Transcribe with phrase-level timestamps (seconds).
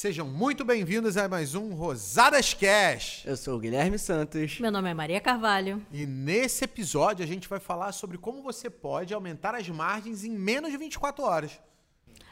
[0.00, 3.22] Sejam muito bem-vindos a mais um Rosadas Cash.
[3.26, 4.58] Eu sou o Guilherme Santos.
[4.58, 5.84] Meu nome é Maria Carvalho.
[5.92, 10.30] E nesse episódio a gente vai falar sobre como você pode aumentar as margens em
[10.30, 11.60] menos de 24 horas.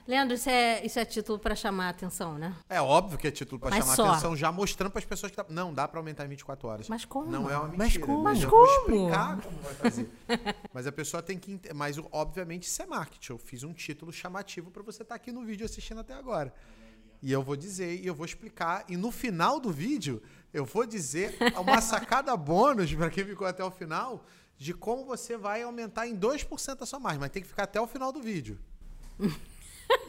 [0.06, 2.56] Leandro, isso é, isso é título para chamar a atenção, né?
[2.70, 4.10] É óbvio que é título para Mas chamar só.
[4.12, 6.88] atenção, já mostrando para as pessoas que tá- não dá para aumentar em 24 horas.
[6.88, 7.30] Mas como?
[7.30, 7.84] Não é uma mentira.
[7.84, 8.22] Mas como?
[8.22, 8.80] Mas Mas eu vou como?
[8.80, 10.08] explicar como vai fazer.
[10.72, 13.32] Mas a pessoa tem que, mas obviamente isso é marketing.
[13.32, 16.54] Eu fiz um título chamativo para você estar aqui no vídeo assistindo até agora.
[17.22, 20.22] E eu vou dizer, e eu vou explicar, e no final do vídeo
[20.52, 24.24] eu vou dizer uma sacada bônus para quem ficou até o final
[24.56, 27.80] de como você vai aumentar em 2% a sua margem, mas tem que ficar até
[27.80, 28.58] o final do vídeo.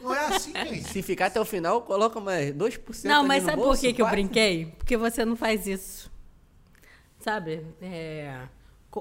[0.02, 0.88] Não é assim, gente.
[0.88, 3.86] Se ficar até o final, coloca mais 2% Não, ali mas no sabe bolso, por
[3.88, 4.66] que, que eu brinquei?
[4.76, 6.10] Porque você não faz isso.
[7.18, 7.64] Sabe?
[7.80, 8.46] É,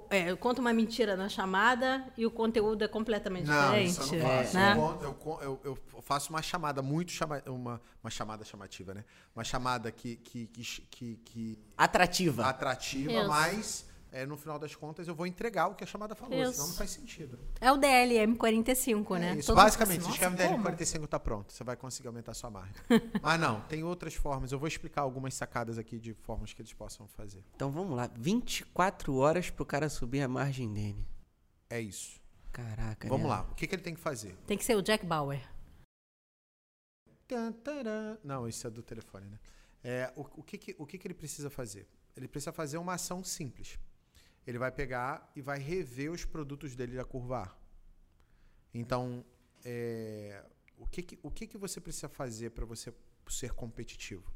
[0.09, 3.89] é, eu conto uma mentira na chamada e o conteúdo é completamente Não, diferente.
[3.89, 4.53] isso eu não faço.
[4.55, 4.75] né?
[5.01, 9.03] Eu eu- eu faço uma chamada muito chama, uma, uma chamada chamativa, né?
[9.35, 12.45] Uma chamada que, que, que, que, que Atrativa.
[12.45, 13.27] atrativa, Isso.
[13.27, 16.53] mas é, no final das contas eu vou entregar o que a chamada falou, Isso.
[16.53, 17.37] senão não faz sentido.
[17.61, 19.35] É o DLM 45, É né?
[19.35, 19.47] isso.
[19.47, 22.35] Todo Basicamente, se escreve assim, DL "Nossa, 45 tá pronto, você vai conseguir aumentar a
[22.35, 22.73] sua margem.
[23.21, 24.51] mas não, tem outras formas.
[24.51, 27.43] Eu vou explicar algumas sacadas aqui de formas que eles possam fazer.
[27.55, 28.09] Então vamos lá.
[28.15, 31.05] 24 horas pro cara subir a margem dele.
[31.69, 32.19] É isso.
[32.51, 33.07] Caraca.
[33.07, 33.35] Vamos né?
[33.35, 33.47] lá.
[33.51, 34.29] O que, que ele tem que fazer?
[34.33, 35.41] como?" Tem que ser o Jack Bauer.
[38.23, 39.39] Não, isso é do telefone, né?
[39.83, 41.87] É, o, o que, que- o que, que ele precisa fazer?
[42.15, 43.77] Ele precisa fazer uma ação simples.
[44.49, 47.55] Ele vai pegar e vai rever os produtos dele da curva A.
[48.73, 49.23] Então,
[49.63, 50.43] é,
[50.75, 52.91] o, que, que, o que, que você precisa fazer para você
[53.27, 54.33] ser competitivo?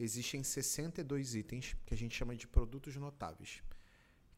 [0.00, 3.62] Existem 62 itens que a gente chama de produtos notáveis.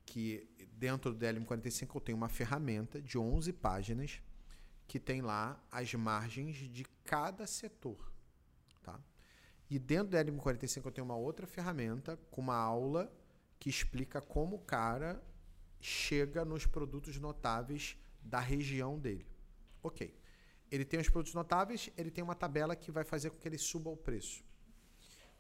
[0.05, 4.21] Que dentro do DLM45 eu tenho uma ferramenta de 11 páginas
[4.85, 8.13] que tem lá as margens de cada setor.
[8.83, 9.01] Tá?
[9.71, 13.09] E dentro do LM45 eu tenho uma outra ferramenta com uma aula
[13.65, 15.25] que explica como o cara
[15.81, 19.27] chega nos produtos notáveis da região dele.
[19.83, 20.15] Ok.
[20.71, 23.57] Ele tem os produtos notáveis, ele tem uma tabela que vai fazer com que ele
[23.57, 24.45] suba o preço.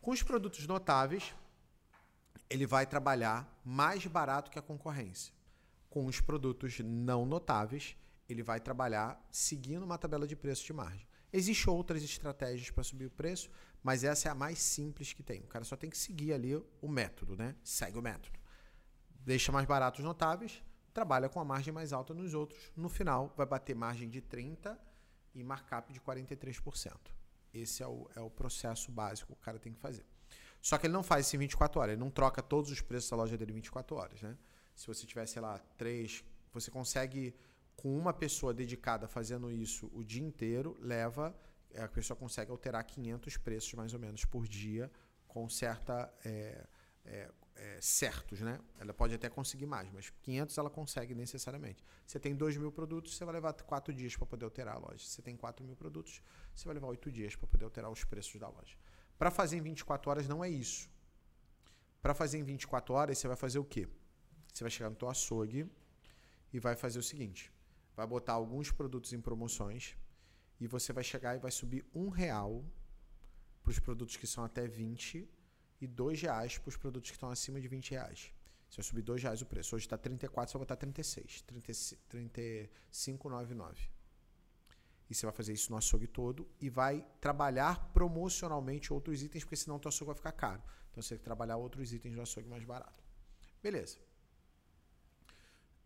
[0.00, 1.34] Com os produtos notáveis,
[2.48, 5.34] ele vai trabalhar mais barato que a concorrência.
[5.90, 7.94] Com os produtos não notáveis,
[8.26, 11.06] ele vai trabalhar seguindo uma tabela de preço de margem.
[11.36, 13.50] Existem outras estratégias para subir o preço,
[13.82, 15.40] mas essa é a mais simples que tem.
[15.40, 17.56] O cara só tem que seguir ali o método, né?
[17.64, 18.38] Segue o método.
[19.18, 20.62] Deixa mais barato os notáveis,
[20.92, 22.70] trabalha com a margem mais alta nos outros.
[22.76, 24.78] No final, vai bater margem de 30%
[25.34, 26.92] e markup de 43%.
[27.52, 30.06] Esse é o, é o processo básico que o cara tem que fazer.
[30.62, 33.10] Só que ele não faz isso em 24 horas, ele não troca todos os preços
[33.10, 34.38] da loja dele em 24 horas, né?
[34.72, 37.34] Se você tiver, sei lá, três, você consegue
[37.76, 41.34] com uma pessoa dedicada fazendo isso o dia inteiro, leva,
[41.70, 44.90] é, a pessoa consegue alterar 500 preços mais ou menos por dia
[45.26, 46.64] com certa é,
[47.04, 48.58] é, é, certos, né?
[48.78, 51.84] Ela pode até conseguir mais, mas 500 ela consegue necessariamente.
[52.06, 55.04] Você tem 2 mil produtos, você vai levar 4 dias para poder alterar a loja.
[55.04, 56.22] Você tem 4 mil produtos,
[56.54, 58.76] você vai levar 8 dias para poder alterar os preços da loja.
[59.18, 60.88] Para fazer em 24 horas não é isso.
[62.00, 63.88] Para fazer em 24 horas, você vai fazer o quê?
[64.52, 65.66] Você vai chegar no teu açougue
[66.52, 67.52] e vai fazer o seguinte:
[67.96, 69.96] vai botar alguns produtos em promoções
[70.60, 72.64] e você vai chegar e vai subir um real
[73.62, 75.28] para os produtos que são até 20
[75.80, 78.32] e dois reais para os produtos que estão acima de 20 reais.
[78.68, 79.76] Você vai subir dois reais o preço.
[79.76, 81.44] Hoje está 34, você vai botar 36.
[82.10, 83.88] 35,99.
[85.08, 89.56] E você vai fazer isso no açougue todo e vai trabalhar promocionalmente outros itens, porque
[89.56, 90.62] senão o teu açougue vai ficar caro.
[90.90, 93.02] Então você tem que trabalhar outros itens do açougue mais barato.
[93.62, 93.98] Beleza.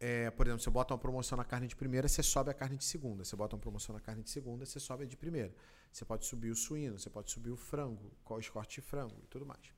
[0.00, 2.76] É, por exemplo, você bota uma promoção na carne de primeira, você sobe a carne
[2.76, 3.24] de segunda.
[3.24, 5.52] Você bota uma promoção na carne de segunda, você sobe a de primeira.
[5.92, 9.26] Você pode subir o suíno, você pode subir o frango, qual corte de frango e
[9.26, 9.72] tudo mais.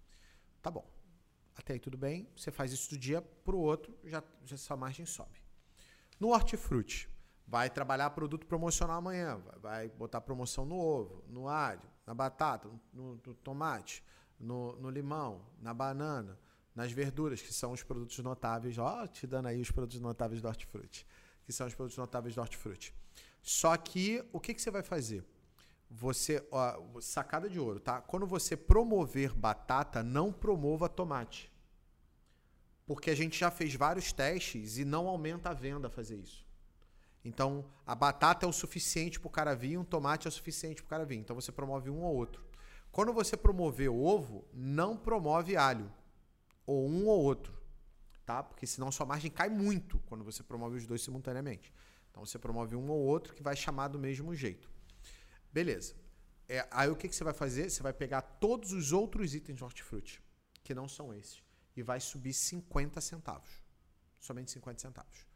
[0.60, 0.86] Tá bom.
[1.56, 2.28] Até aí tudo bem.
[2.36, 5.40] Você faz isso do dia para o outro, já, já sua margem sobe.
[6.18, 7.08] No hortifruti,
[7.46, 9.38] vai trabalhar produto promocional amanhã.
[9.38, 14.04] Vai, vai botar promoção no ovo, no alho, na batata, no, no tomate,
[14.38, 16.38] no, no limão, na banana,
[16.74, 18.78] nas verduras, que são os produtos notáveis.
[18.78, 21.06] Ó, te dando aí os produtos notáveis do hortifruti.
[21.44, 22.94] Que são os produtos notáveis do hortifruti.
[23.42, 25.24] Só que, o que, que você vai fazer?
[25.90, 28.00] Você, ó, sacada de ouro, tá?
[28.00, 31.50] Quando você promover batata, não promova tomate.
[32.86, 36.44] Porque a gente já fez vários testes e não aumenta a venda fazer isso.
[37.24, 40.82] Então, a batata é o suficiente para o cara vir, um tomate é o suficiente
[40.82, 41.18] para o cara vir.
[41.18, 42.44] Então, você promove um ou outro.
[42.90, 45.92] Quando você promover ovo, não promove alho.
[46.70, 47.52] Ou um ou outro.
[48.24, 48.42] Tá?
[48.42, 51.72] Porque senão sua margem cai muito quando você promove os dois simultaneamente.
[52.10, 54.70] Então, você promove um ou outro que vai chamar do mesmo jeito.
[55.52, 55.94] Beleza.
[56.48, 57.70] É, aí o que, que você vai fazer?
[57.70, 60.22] Você vai pegar todos os outros itens de hortifruti,
[60.62, 61.42] que não são esses,
[61.76, 63.50] e vai subir 50 centavos.
[64.20, 65.26] Somente 50 centavos.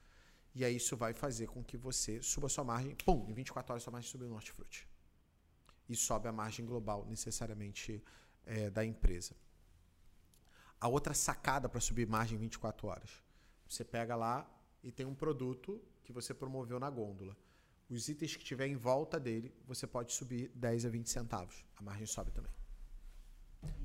[0.54, 3.82] E aí isso vai fazer com que você suba sua margem, pum, em 24 horas
[3.82, 4.88] sua margem subiu no hortifruti.
[5.88, 8.02] E sobe a margem global necessariamente
[8.46, 9.34] é, da empresa.
[10.84, 13.22] A outra sacada para subir margem em 24 horas.
[13.66, 14.46] Você pega lá
[14.82, 17.34] e tem um produto que você promoveu na gôndola.
[17.88, 21.64] Os itens que tiver em volta dele, você pode subir 10 a 20 centavos.
[21.74, 22.52] A margem sobe também.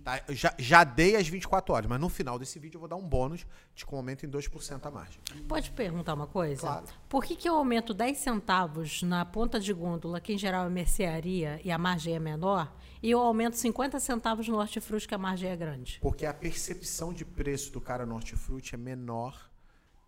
[0.03, 0.23] Tá?
[0.29, 3.07] Já, já dei as 24 horas, mas no final desse vídeo eu vou dar um
[3.07, 3.45] bônus
[3.75, 5.21] de com aumento em 2% a margem.
[5.47, 6.61] Pode perguntar uma coisa?
[6.61, 6.85] Claro.
[7.07, 10.69] Por que, que eu aumento 10 centavos na ponta de gôndola, que em geral é
[10.69, 15.17] mercearia e a margem é menor, e eu aumento 50 centavos no hortifruti, que a
[15.17, 15.99] margem é grande?
[16.01, 19.49] Porque a percepção de preço do cara no hortifruti é menor,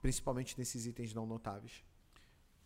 [0.01, 1.83] principalmente nesses itens não notáveis,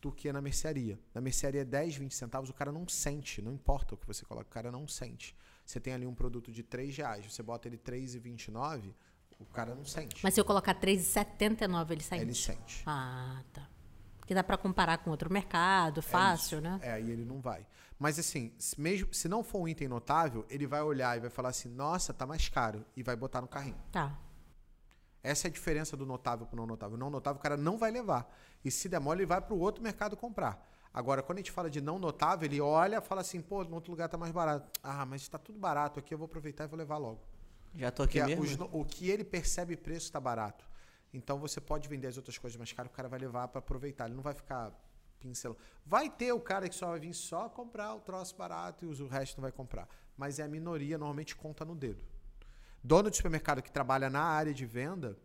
[0.01, 0.99] do que na mercearia.
[1.13, 4.47] Na mercearia, 10, 20 centavos, o cara não sente, não importa o que você coloca,
[4.47, 5.35] o cara não sente.
[5.65, 8.93] Você tem ali um produto de 3 reais, você bota ele 3,29,
[9.39, 10.23] o cara não sente.
[10.23, 12.21] Mas se eu colocar 3,79, ele sente?
[12.21, 12.83] Ele sente.
[12.85, 13.67] Ah, tá.
[14.17, 16.79] Porque dá para comparar com outro mercado, fácil, É né?
[16.81, 17.65] É, aí ele não vai.
[17.97, 21.29] Mas assim, se mesmo se não for um item notável, ele vai olhar e vai
[21.29, 23.77] falar assim: "Nossa, tá mais caro" e vai botar no carrinho.
[23.91, 24.19] Tá.
[25.23, 26.95] Essa é a diferença do notável pro não notável.
[26.95, 28.31] O não notável o cara não vai levar.
[28.63, 30.71] E se der mole, ele vai pro outro mercado comprar.
[30.95, 33.75] Agora, quando a gente fala de não notável, ele olha e fala assim: "Pô, no
[33.75, 34.79] outro lugar tá mais barato".
[34.81, 37.19] Ah, mas tá tudo barato aqui, eu vou aproveitar e vou levar logo.
[37.75, 38.43] Já tô aqui Porque mesmo?
[38.45, 40.63] os no- o que ele percebe preço está barato.
[41.13, 44.05] Então você pode vender as outras coisas mais caras, o cara vai levar para aproveitar.
[44.05, 44.71] Ele não vai ficar
[45.19, 45.59] pincelando.
[45.85, 49.07] Vai ter o cara que só vai vir só comprar o troço barato e o
[49.07, 49.89] resto não vai comprar.
[50.15, 52.01] Mas é a minoria, normalmente conta no dedo.
[52.81, 55.17] Dono de supermercado que trabalha na área de venda,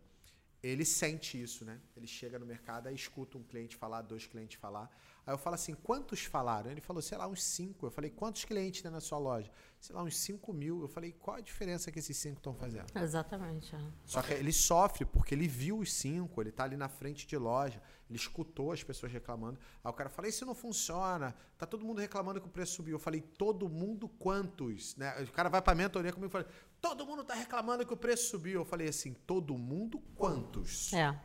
[0.61, 1.79] ele sente isso, né?
[1.95, 4.89] Ele chega no mercado, aí escuta um cliente falar, dois clientes falar.
[5.31, 6.69] Aí eu falo assim, quantos falaram?
[6.69, 7.85] Ele falou, sei lá, uns cinco.
[7.85, 9.49] Eu falei, quantos clientes tem na sua loja?
[9.79, 10.81] Sei lá, uns cinco mil.
[10.81, 12.87] Eu falei, qual a diferença que esses cinco estão fazendo?
[12.93, 13.73] Exatamente.
[13.73, 13.79] é.
[14.05, 17.37] Só que ele sofre porque ele viu os cinco, ele tá ali na frente de
[17.37, 19.57] loja, ele escutou as pessoas reclamando.
[19.81, 22.95] Aí o cara fala: Isso não funciona, tá todo mundo reclamando que o preço subiu.
[22.95, 24.97] Eu falei: Todo mundo quantos?
[24.97, 25.17] Né?
[25.23, 26.47] O cara vai pra mentoria comigo e fala:
[26.81, 28.59] Todo mundo tá reclamando que o preço subiu.
[28.59, 30.91] Eu falei assim: Todo mundo quantos?
[30.91, 31.17] É.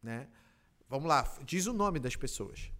[0.00, 0.28] Né?
[0.88, 2.70] Vamos lá, diz o nome das pessoas.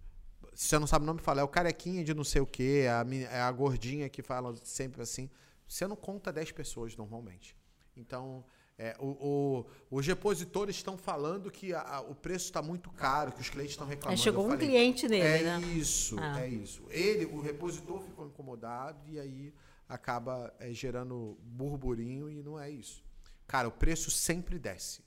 [0.53, 2.83] Se você não sabe o nome, fala: É o carequinha de não sei o quê,
[2.85, 5.29] é a, é a gordinha que fala sempre assim.
[5.67, 7.55] Você não conta 10 pessoas normalmente.
[7.95, 8.43] Então,
[8.77, 13.31] é, o- o- os repositores estão falando que a- a- o preço está muito caro,
[13.31, 14.19] que os clientes estão reclamando.
[14.21, 15.59] chegou Eu um falei, cliente dele, é né?
[15.67, 16.41] isso, Ah.
[16.41, 16.83] é isso.
[16.89, 19.53] Ele, o repositor ficou incomodado e aí
[19.87, 23.03] acaba é, gerando burburinho e não é isso.
[23.47, 25.03] Cara, o preço sempre desce.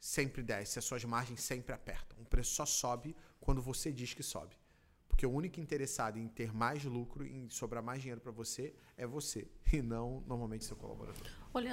[0.00, 2.16] Sempre desce, as suas margens sempre apertam.
[2.20, 3.14] O preço só sobe
[3.46, 4.56] quando você diz que sobe.
[5.08, 9.06] Porque o único interessado em ter mais lucro, em sobrar mais dinheiro para você, é
[9.06, 11.22] você, e não normalmente seu colaborador.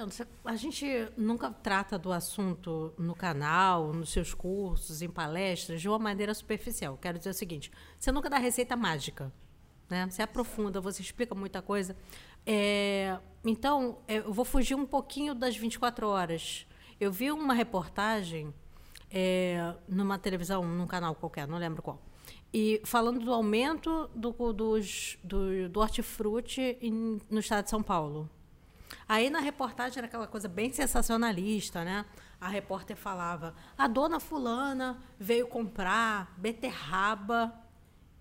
[0.06, 5.88] Você- a gente nunca trata do assunto no canal, nos seus cursos, em palestras, de
[5.88, 6.96] uma maneira superficial.
[6.96, 9.30] Quero dizer o seguinte: você nunca dá receita mágica.
[9.90, 10.08] Né?
[10.08, 11.94] Você aprofunda, você explica muita coisa.
[12.46, 16.66] É, então, é, eu vou fugir um pouquinho das 24 horas.
[16.98, 18.54] Eu vi uma reportagem
[19.16, 22.02] é, numa televisão, num canal qualquer, não lembro qual.
[22.52, 28.28] E falando do aumento do, dos, do, do hortifruti em- no estado de São Paulo.
[29.08, 32.04] Aí na reportagem era aquela coisa bem sensacionalista, né?
[32.40, 37.52] A repórter falava: a dona fulana veio comprar beterraba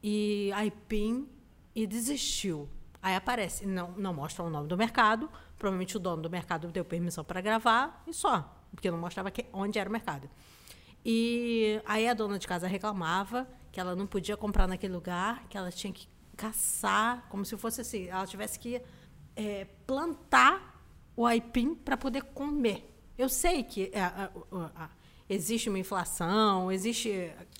[0.02, 1.28] e aipim
[1.76, 2.70] e desistiu.
[3.02, 6.86] Aí aparece, não, não mostra o nome do mercado, provavelmente o dono do mercado deu
[6.86, 10.30] permissão para gravar e só, porque não mostrava que, onde era o mercado.
[11.06, 15.58] E aí a dona de casa reclamava que ela não podia comprar naquele lugar, que
[15.58, 16.08] ela tinha que
[16.38, 18.82] caçar, como se fosse assim, ela tivesse que
[19.36, 20.82] eh, plantar
[21.16, 22.90] o aipim para poder comer.
[23.18, 24.32] Eu sei que a-
[24.76, 24.90] a-
[25.30, 27.10] existe uma inflação, existe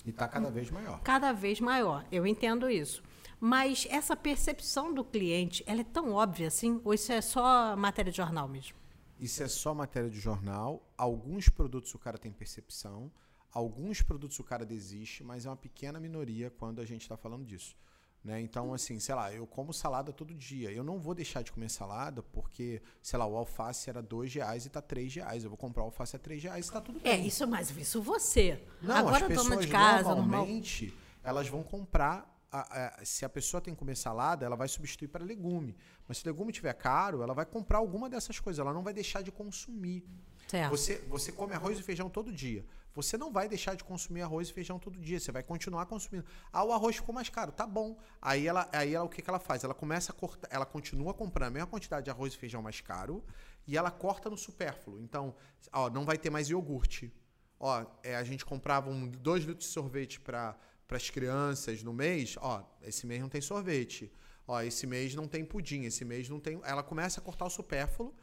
[0.04, 1.00] E está cada vez maior.
[1.02, 2.04] cada vez maior.
[2.10, 3.02] Eu entendo isso.
[3.40, 6.80] Mas essa percepção do cliente, ela é tão óbvia assim?
[6.84, 8.76] Ou isso é só matéria de jornal mesmo?
[9.20, 10.82] Isso é só matéria de jornal.
[10.96, 13.10] Alguns produtos o cara tem percepção,
[13.54, 17.44] alguns produtos o cara desiste, mas é uma pequena minoria quando a gente está falando
[17.46, 17.76] disso.
[18.22, 18.40] Né?
[18.40, 20.72] Então, assim, sei lá, eu como salada todo dia.
[20.72, 24.64] Eu não vou deixar de comer salada porque, sei lá, o alface era dois reais
[24.64, 25.44] e tá três reais.
[25.44, 27.26] Eu vou comprar o alface a três reais e tá tudo É, bem.
[27.26, 28.62] isso mais isso você.
[28.80, 30.16] Não, Agora as pessoas de casa, normal.
[30.26, 32.32] normalmente, elas vão comprar.
[32.56, 35.76] a- a- se a pessoa tem que comer salada, ela vai substituir para legume.
[36.06, 38.60] Mas se o legume estiver caro, ela vai comprar alguma dessas coisas.
[38.60, 40.04] Ela não vai deixar de consumir.
[40.46, 40.70] Certo.
[40.70, 42.64] Você, você come arroz e feijão todo dia.
[42.94, 45.18] Você não vai deixar de consumir arroz e feijão todo dia.
[45.18, 46.24] Você vai continuar consumindo.
[46.52, 47.50] Ah, o arroz ficou mais caro.
[47.50, 47.98] Tá bom.
[48.22, 49.64] Aí ela, aí ela o que, que ela faz?
[49.64, 52.80] Ela começa a cortar, ela continua comprando a mesma quantidade de arroz e feijão mais
[52.80, 53.24] caro
[53.66, 55.00] e ela corta no supérfluo.
[55.00, 55.34] Então,
[55.72, 57.12] ó, não vai ter mais iogurte.
[57.58, 60.56] Ó, é, a gente comprava um, dois litros de sorvete para
[60.88, 62.36] as crianças no mês.
[62.40, 64.12] Ó, esse mês não tem sorvete.
[64.46, 65.82] Ó, esse mês não tem pudim.
[65.82, 66.60] Esse mês não tem.
[66.62, 68.14] Ela começa a cortar o supérfluo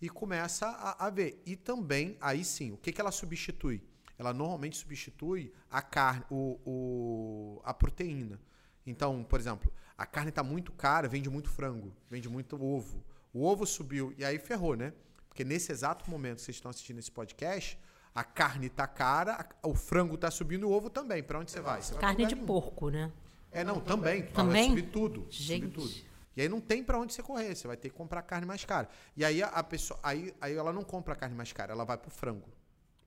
[0.00, 1.40] e começa a, a ver.
[1.46, 3.82] E também, aí sim, o que, que ela substitui?
[4.18, 8.40] Ela normalmente substitui a carne, o, o, a proteína.
[8.86, 13.04] Então, por exemplo, a carne está muito cara, vende muito frango, vende muito ovo.
[13.32, 14.92] O ovo subiu e aí ferrou, né?
[15.28, 17.78] Porque nesse exato momento que vocês estão assistindo esse podcast,
[18.14, 21.22] a carne está cara, o frango está subindo e o ovo também.
[21.22, 21.82] Para onde você vai?
[21.82, 22.46] Você vai Carne lugar de nenhum.
[22.46, 23.12] porco, né?
[23.50, 24.22] É, não, também.
[24.28, 24.68] Também?
[24.68, 25.26] Vai subir tudo.
[25.28, 25.64] Gente.
[25.64, 26.06] Subir tudo.
[26.36, 28.64] E aí não tem pra onde você correr, você vai ter que comprar carne mais
[28.64, 28.88] cara.
[29.16, 31.96] E aí a, pessoa, aí, aí ela não compra a carne mais cara, ela vai
[31.96, 32.48] pro frango.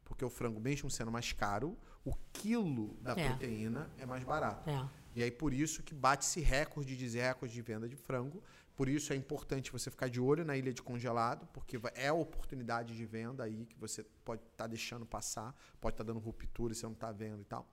[0.10, 3.30] Porque o frango, mesmo sendo mais caro, o quilo da É.
[3.30, 4.70] proteína é mais barato.
[4.70, 4.90] É.
[5.16, 8.44] E aí por isso que bate-se recorde de recorde de venda de frango.
[8.76, 12.14] Por isso é importante você ficar de olho na ilha de congelado, porque é a
[12.14, 16.76] oportunidade de venda aí que você pode estar deixando passar, pode estar dando ruptura e
[16.76, 17.68] você não está vendo e tal.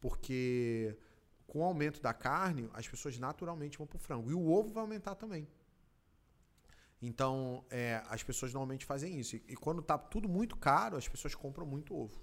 [0.00, 0.96] Porque
[1.46, 4.30] com o aumento da carne, as pessoas naturalmente vão para o frango.
[4.30, 5.46] E o ovo vai aumentar também.
[7.00, 9.36] Então, é, as pessoas normalmente fazem isso.
[9.36, 12.20] E, e quando está tudo muito caro, as pessoas compram muito ovo.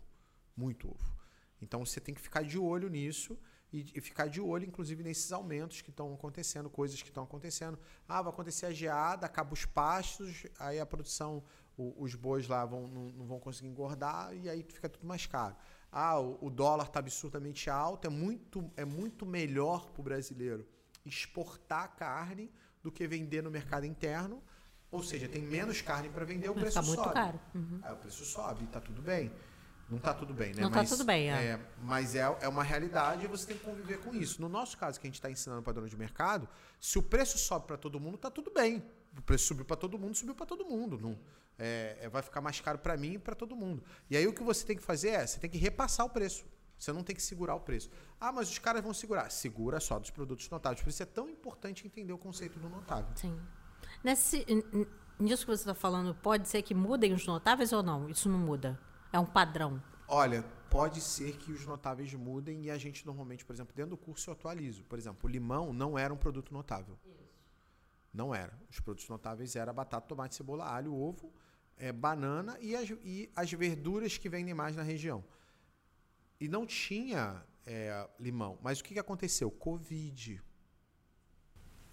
[0.56, 1.16] Muito ovo.
[1.62, 3.40] Então, você tem que ficar de olho nisso
[3.72, 7.80] e, e ficar de olho, inclusive, nesses aumentos que estão acontecendo, coisas que estão acontecendo.
[8.08, 11.44] Ah, vai acontecer a geada, acaba os pastos, aí a produção,
[11.78, 15.26] o- os bois lá vão, não, não vão conseguir engordar e aí fica tudo mais
[15.26, 15.56] caro.
[15.92, 20.68] Ah, o, o dólar está absurdamente alto, é muito, é muito melhor para o brasileiro
[21.06, 22.52] exportar carne
[22.84, 24.44] do que vender no mercado interno.
[24.92, 27.14] Ou seja, tem menos carne para vender, o preço ficar muito sobe.
[27.14, 27.40] caro.
[27.54, 27.80] Uhum.
[27.84, 29.32] Aí o preço sobe, tá tudo bem.
[29.90, 30.64] Não tá tudo bem, né?
[30.64, 31.60] Não tá tudo bem, é.
[31.84, 34.42] mas é, é uma realidade e você tem que conviver com isso.
[34.42, 36.50] No nosso caso, que a gente está ensinando para dono de mercado,
[36.80, 38.84] se o preço sobe para todo mundo, tá tudo bem.
[39.16, 40.98] O preço subiu para todo mundo, subiu para todo mundo.
[41.00, 41.18] Não,
[41.58, 43.84] é, é, vai ficar mais caro para mim e para todo mundo.
[44.10, 46.46] E aí o que você tem que fazer é, você tem que repassar o preço.
[46.78, 47.90] Você não tem que segurar o preço.
[48.20, 49.30] Ah, mas os caras vão segurar.
[49.32, 50.82] Segura só dos produtos notáveis.
[50.82, 53.16] Por isso é tão importante entender o conceito do notável.
[53.16, 53.40] Sim.
[54.06, 54.46] Nesse,
[55.20, 58.08] nisso que você está falando, pode ser que mudem os notáveis ou não?
[58.08, 58.80] Isso não muda.
[59.12, 59.82] É um padrão.
[60.08, 63.98] Olha, pode ser que os notáveis mudem e a gente normalmente, por exemplo, dentro do
[63.98, 64.84] curso eu atualizo.
[64.84, 67.00] Por exemplo, o limão não era um produto notável.
[68.14, 68.54] Não era.
[68.70, 71.34] Os produtos notáveis era batata, tomate, cebola, alho, ovo,
[71.76, 75.26] eh, banana e as, e as verduras que vendem mais na região.
[76.40, 78.60] E não tinha eh, limão.
[78.62, 79.50] Mas o que, que aconteceu?
[79.50, 80.40] Covid.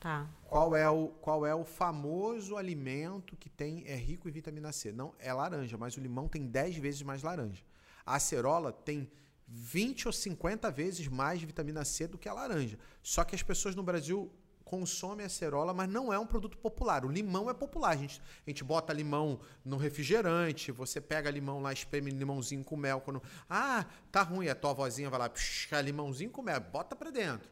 [0.02, 0.28] Tá.
[0.48, 4.90] Qual é, o, qual é o famoso alimento que tem é rico em vitamina C?
[4.90, 7.62] Não é laranja, mas o limão tem 10 vezes mais laranja.
[8.04, 9.08] A acerola tem
[9.46, 12.76] 20 ou 50 vezes mais vitamina C do que a laranja.
[13.00, 14.28] Só que as pessoas no Brasil
[14.64, 17.04] consomem acerola, mas não é um produto popular.
[17.04, 17.90] O limão é popular.
[17.90, 22.76] A gente, a gente bota limão no refrigerante, você pega limão lá, espreme limãozinho com
[22.76, 23.00] mel.
[23.00, 27.10] Quando, ah, tá ruim, a tua avózinha vai lá, psh, limãozinho com mel, bota pra
[27.10, 27.48] dentro.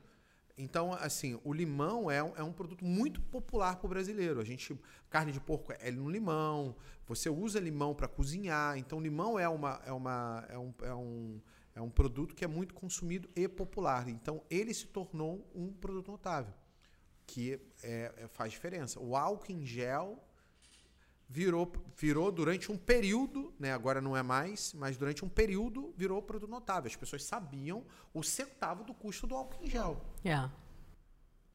[0.60, 4.40] Então, assim, o limão é um, é um produto muito popular para o brasileiro.
[4.40, 6.76] A gente, carne de porco é no limão,
[7.06, 8.76] você usa limão para cozinhar.
[8.76, 11.40] Então, limão é, uma, é, uma, é, um, é, um,
[11.76, 14.08] é um produto que é muito consumido e popular.
[14.08, 16.52] Então, ele se tornou um produto notável,
[17.26, 19.00] que é, é- faz diferença.
[19.00, 20.22] O álcool em gel
[21.32, 26.20] virou, virou durante um período, né, agora não é mais, mas durante um período virou
[26.20, 26.88] produto notável.
[26.88, 30.00] As pessoas sabiam o centavo do custo do álcool em gel.
[30.24, 30.50] É.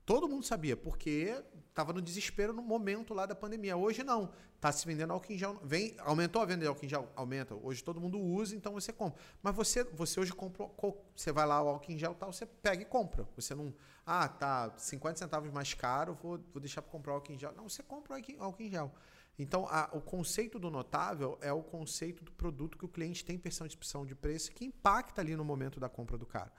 [0.06, 3.76] Todo mundo sabia, porque estava no desespero no momento lá da pandemia.
[3.76, 4.32] Hoje não.
[4.56, 5.60] Está se vendendo álcool em gel.
[5.64, 7.10] Vem, aumentou a venda de álcool em gel?
[7.16, 7.56] Aumenta.
[7.56, 9.20] Hoje todo mundo usa, então você compra.
[9.42, 10.68] Mas você, você hoje compra.
[10.68, 13.28] co- Você vai lá, o álcool em gel tal, você pega e compra.
[13.36, 13.74] Você não.
[14.06, 17.52] Ah, tá 50 centavos mais caro, vou, vou deixar para comprar o álcool em gel.
[17.54, 18.92] Não, você compra o álcool em gel.
[19.38, 23.38] Então, a- o conceito do notável é o conceito do produto que o cliente tem
[23.38, 26.52] percepção de preço que impacta ali no momento da compra do cara.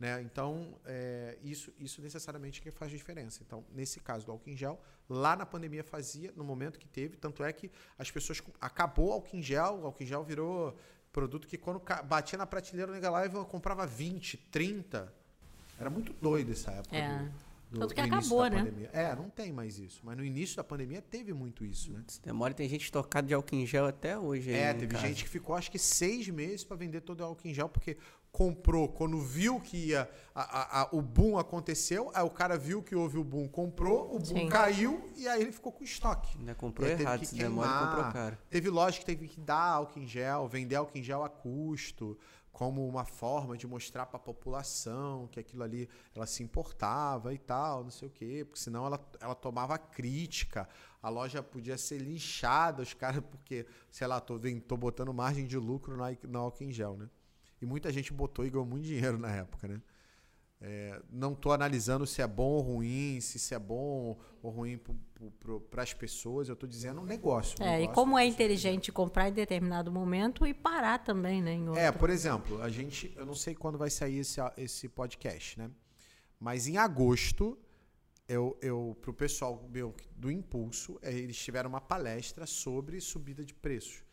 [0.00, 0.20] Né?
[0.22, 3.40] Então, é, isso, isso necessariamente que faz diferença.
[3.46, 7.16] Então, nesse caso do álcool em gel, lá na pandemia fazia, no momento que teve,
[7.16, 8.42] tanto é que as pessoas.
[8.60, 10.76] Acabou o álcool em gel, o álcool em gel virou
[11.12, 15.12] produto que quando batia na prateleira o nega lá eu comprava 20, 30.
[15.78, 16.96] Era muito doido essa época.
[16.96, 17.18] É.
[17.24, 18.58] do- do- Tanto que acabou, da né?
[18.64, 18.90] pandemia.
[18.92, 20.00] É, não tem mais isso.
[20.04, 22.02] Mas no início da pandemia teve muito isso, né?
[22.06, 24.50] Se demora, tem gente estocada de álcool em gel até hoje.
[24.50, 27.24] aí É, em teve gente que ficou acho que seis meses para vender todo o
[27.24, 27.96] álcool em gel, porque
[28.32, 30.10] comprou quando viu que ia.
[30.34, 34.06] A, a- a- o boom aconteceu, aí o cara viu que houve o boom, comprou,
[34.16, 34.48] o boom Sim.
[34.48, 36.38] caiu e aí ele ficou com estoque.
[36.38, 38.38] Ainda comprou Ele teve errado, que se demora, comprou caro.
[38.48, 42.18] Teve loja que teve que dar álcool em gel, vender álcool em gel a custo,
[42.50, 47.38] como uma forma de mostrar para a população que aquilo ali ela se importava e
[47.38, 50.66] tal, não sei o quê, porque senão ela, ela tomava crítica,
[51.02, 55.58] a loja podia ser linchada, os caras, porque, sei lá, tô, tô botando margem de
[55.58, 57.08] lucro na, no álcool em gel, né?
[57.62, 59.80] E muita gente botou e ganhou muito dinheiro na época, né?
[60.64, 64.78] É, não estou analisando se é bom ou ruim, se isso é bom ou ruim
[65.70, 66.48] para as pessoas.
[66.48, 67.56] Eu estou dizendo um negócio.
[67.60, 71.42] um É, e negócio como é que- inteligente comprar em determinado momento e parar também,
[71.42, 71.52] né?
[71.54, 71.80] Em outro.
[71.80, 73.12] É, por exemplo, a gente.
[73.16, 75.68] Eu não sei quando vai sair esse, esse podcast, né?
[76.38, 77.58] Mas em agosto,
[78.28, 83.52] eu, eu pro pessoal meu do Impulso, eh, eles tiveram uma palestra sobre subida de
[83.54, 84.04] preços.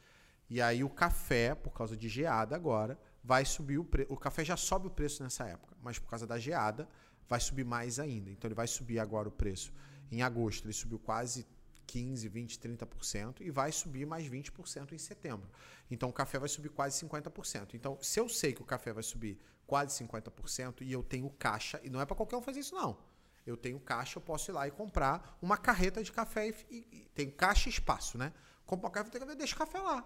[0.50, 4.12] E aí o café, por causa de geada agora, vai subir o preço.
[4.14, 6.88] O café já sobe o preço nessa época, mas por causa da geada,
[7.28, 8.30] vai subir mais ainda.
[8.30, 9.74] Então ele vai subir agora o preço.
[10.12, 11.46] Em agosto ele subiu quase
[11.86, 15.50] 15, 20, 30% e vai subir mais 20% em setembro.
[15.90, 17.74] Então o café vai subir quase 50%.
[17.74, 21.80] Então, se eu sei que o café vai subir quase 50% e eu tenho caixa,
[21.84, 22.98] e não é para qualquer um fazer isso não.
[23.46, 26.88] Eu tenho caixa, eu posso ir lá e comprar uma carreta de café e, e,
[26.92, 28.34] e tenho caixa e espaço, né?
[28.66, 30.06] Compro uma carreta e deixo o café lá.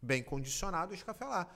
[0.00, 1.48] Bem condicionado, deixo o café lá.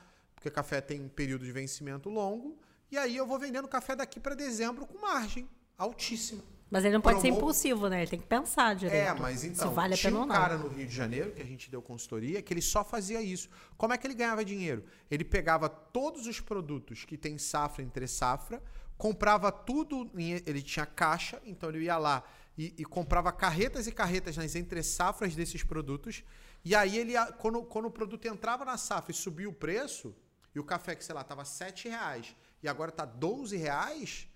[0.45, 2.59] Porque café tem um período de vencimento longo
[2.91, 5.49] e aí eu vou vendendo café daqui para dezembro com margem
[5.79, 6.45] altíssima.
[6.71, 8.03] Mas ele não pode ser Promo- impulsivo, né?
[8.03, 9.09] Ele tem que pensar direito.
[9.09, 10.35] É, mas então, se vale a tinha pena um ou não.
[10.35, 13.49] cara no Rio de Janeiro, que a gente deu consultoria, que ele só fazia isso.
[13.79, 14.85] Como é que ele ganhava dinheiro?
[15.11, 18.63] Ele pegava todos os produtos que tem safra entre safra,
[18.99, 22.23] comprava tudo, ele tinha caixa, então ele ia lá
[22.59, 26.23] e, e comprava carretas e carretas nas entre safras desses produtos,
[26.63, 30.15] e aí ele, quando, quando o produto entrava na safra e subia o preço,
[30.55, 34.29] e o café que, sei lá, estava 7 reais, e agora está 12 reais,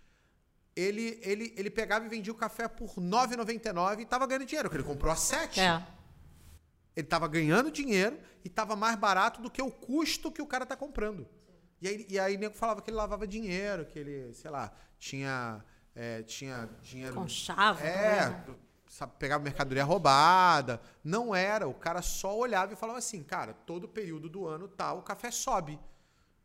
[0.74, 4.68] ele, ele, ele pegava e vendia o café por R$ 9,99 e tava ganhando dinheiro,
[4.68, 5.60] porque ele comprou a 7.
[5.60, 5.86] É.
[6.94, 10.66] Ele tava ganhando dinheiro e tava mais barato do que o custo que o cara
[10.66, 11.28] tá comprando.
[11.80, 14.72] E aí, e aí o nego falava que ele lavava dinheiro, que ele, sei lá,
[14.98, 15.64] tinha,
[15.94, 17.14] é, tinha dinheiro.
[17.14, 17.84] Conchava.
[17.84, 18.56] É, também, né?
[18.88, 20.80] sabe, pegava mercadoria roubada.
[21.04, 21.68] Não era.
[21.68, 25.30] O cara só olhava e falava assim, cara, todo período do ano tal, o café
[25.30, 25.78] sobe.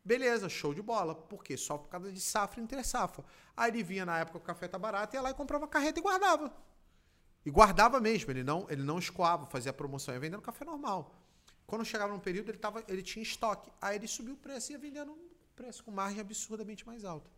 [0.04, 1.16] Beleza, show de bola.
[1.16, 1.56] Por quê?
[1.56, 3.24] Só por causa de safra e entre safra.
[3.56, 6.00] Aí ele vinha na época que o café tá barato, ia lá e comprava carreta
[6.00, 6.52] e guardava.
[7.46, 11.13] E guardava mesmo, ele não, ele não escoava, fazia promoção, ia vendendo café normal.
[11.66, 13.72] Quando chegava num período, ele, tava, ele tinha estoque.
[13.82, 17.30] Aí ele subiu o preço e ia vendendo um preço com margem absurdamente mais alta.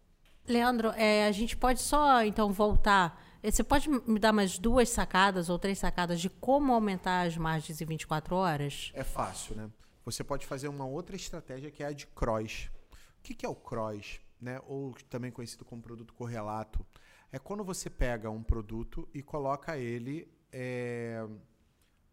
[0.47, 3.19] Leandro, é, a gente pode só então voltar.
[3.41, 7.35] Eh, Você pode me dar mais duas sacadas ou três sacadas de como aumentar as
[7.35, 8.91] margens em 24 horas?
[8.93, 9.69] É fácil, né?
[10.05, 12.69] Você pode fazer uma outra estratégia que é a de cross.
[13.17, 14.21] O que, é o cross?
[14.39, 14.61] Né?
[14.67, 16.85] Ou também conhecido como produto correlato.
[17.31, 21.27] É quando você pega um produto e coloca ele é,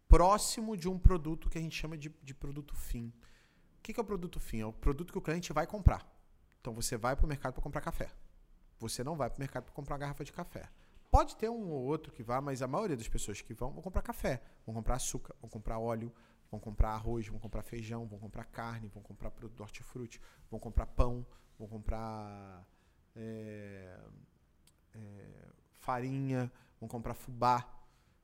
[0.07, 3.13] próximo de um produto que a gente chama de, de produto fim.
[3.77, 4.61] O que, é o produto fim?
[4.61, 6.03] É o produto que o cliente vai comprar.
[6.59, 8.09] Então você vai para o mercado para comprar café.
[8.79, 10.67] Você não vai para o mercado para comprar garrafa de café.
[11.11, 13.83] Pode ter um ou outro que vá, mas a maioria das pessoas que vão vão
[13.83, 16.11] comprar café, vão comprar açúcar, vão comprar óleo,
[16.53, 20.85] vão comprar arroz, vão comprar feijão, vão comprar carne, vão comprar produto hortifruti, vão comprar
[20.85, 21.25] pão,
[21.57, 22.63] vão comprar
[23.15, 23.99] é,
[24.93, 25.47] é,
[25.79, 27.67] farinha, vão comprar fubá.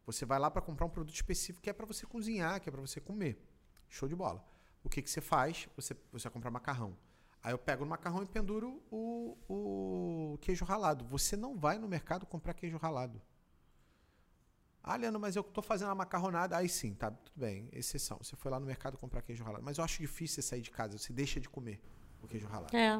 [0.06, 2.72] Você vai lá para comprar um produto específico que é para você cozinhar, que é
[2.72, 3.44] para você comer.
[3.90, 4.46] Show de bola.
[4.84, 5.68] O que, que você faz?
[5.76, 6.96] Você, você vai comprar macarrão.
[7.42, 11.04] Aí eu pego no macarrão e penduro o, o queijo ralado.
[11.06, 13.20] Você não vai no mercado comprar queijo ralado.
[14.90, 16.58] Ah, Leandro, mas eu tô fazendo a macarronada.
[16.58, 18.18] Aí sim, tá, tudo bem, exceção.
[18.24, 19.64] Você foi lá no mercado comprar queijo ralado.
[19.64, 21.80] Mas eu acho difícil você sair de casa, você deixa de comer
[22.24, 22.76] o queijo ralado.
[22.76, 23.00] É.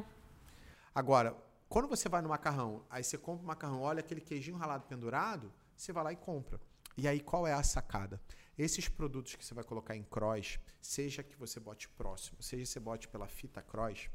[0.94, 1.36] Agora,
[1.68, 5.52] quando você vai no macarrão, aí você compra o macarrão, olha aquele queijinho ralado pendurado,
[5.76, 6.60] você vai lá e compra.
[6.96, 8.22] E aí, qual é a sacada?
[8.56, 12.68] Esses produtos que você vai colocar em cross, seja que você bote próximo, seja que
[12.68, 14.08] você bote pela fita cross,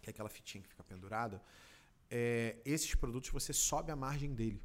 [0.00, 1.42] que é aquela fitinha que fica pendurada,
[2.08, 4.62] é, esses produtos você sobe a margem dele.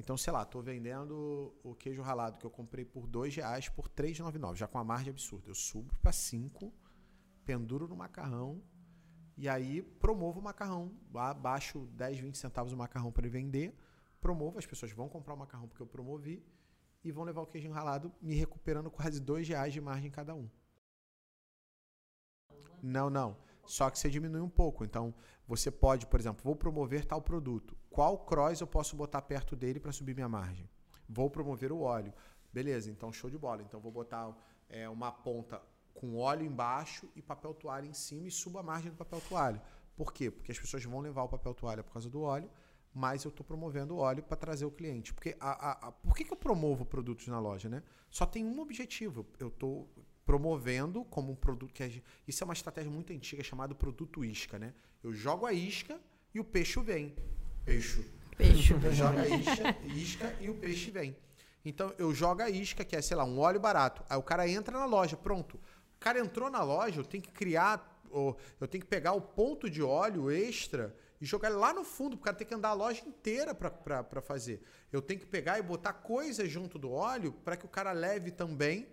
[0.00, 3.84] Então, sei lá, estou vendendo o queijo ralado que eu comprei por R$ reais por
[3.86, 5.48] R$ 3,99, já com a margem absurda.
[5.48, 6.72] Eu subo para 5,
[7.44, 8.62] penduro no macarrão
[9.36, 10.92] e aí promovo o macarrão.
[11.10, 13.74] Ba- Baixo 10, 20 centavos o macarrão para ele vender.
[14.20, 16.44] Promovo, as pessoas vão comprar o macarrão porque eu promovi
[17.04, 20.48] e vão levar o queijinho ralado, me recuperando quase R$ reais de margem cada um.
[22.82, 23.36] Não, não.
[23.70, 24.84] Só que você diminui um pouco.
[24.84, 25.14] Então,
[25.46, 27.76] você pode, por exemplo, vou promover tal produto.
[27.88, 30.68] Qual cross eu posso botar perto dele para subir minha margem?
[31.08, 32.12] Vou promover o óleo.
[32.52, 33.62] Beleza, então show de bola.
[33.62, 34.36] Então, vou botar
[34.68, 35.62] é, uma ponta
[35.94, 39.62] com óleo embaixo e papel toalha em cima e subo a margem do papel toalha.
[39.96, 40.30] Por quê?
[40.32, 42.50] Porque as pessoas vão levar o papel toalha por causa do óleo,
[42.92, 45.14] mas eu estou promovendo o óleo para trazer o cliente.
[45.14, 47.82] Porque a, a, a- por que, que eu promovo produtos na loja, né?
[48.10, 49.24] Só tem um objetivo.
[49.38, 49.88] Eu estou
[50.30, 51.90] promovendo como um produto que é,
[52.28, 54.72] isso é uma estratégia muito antiga chamada produto isca, né?
[55.02, 56.00] Eu jogo a isca
[56.32, 57.16] e o peixe vem.
[57.64, 58.08] Peixe.
[58.36, 58.72] Peixe.
[58.72, 61.16] Eu jogo a isca, isca e o peixe vem.
[61.64, 64.04] Então eu jogo a isca, que é, sei lá, um óleo barato.
[64.08, 65.56] Aí o cara entra na loja, pronto.
[65.56, 69.20] O cara entrou na loja, eu tenho que criar, ou eu tenho que pegar o
[69.20, 72.54] ponto de óleo extra e jogar ele lá no fundo, porque o cara tem que
[72.54, 74.62] andar a loja inteira para fazer.
[74.92, 78.30] Eu tenho que pegar e botar coisas junto do óleo para que o cara leve
[78.30, 78.86] também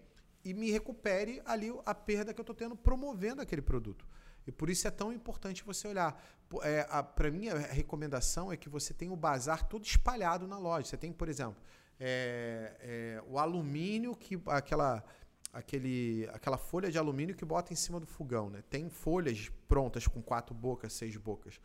[0.43, 4.07] e me recupere ali a perda que eu estou tendo promovendo aquele produto.
[4.45, 6.23] E por isso é tão importante você olhar.
[6.61, 10.87] É, Para mim, a recomendação é que você tenha o bazar todo espalhado na loja.
[10.87, 11.61] Você tem, por exemplo,
[11.99, 15.03] é, é, o alumínio, que aquela,
[15.51, 18.49] aquele, aquela folha de alumínio que bota em cima do fogão.
[18.49, 18.63] Né?
[18.69, 21.59] Tem folhas prontas com quatro bocas, seis bocas.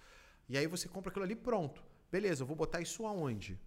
[0.49, 1.85] E aí você compra aquilo ali pronto.
[2.11, 3.59] Beleza, eu vou botar isso aonde?